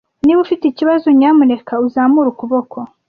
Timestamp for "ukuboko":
2.31-2.77